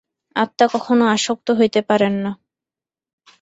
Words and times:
আত্মা 0.35 0.65
কখনও 0.73 1.05
আসক্ত 1.07 1.47
হইতে 1.51 1.79
পারেন 1.81 2.13
না। 2.23 2.31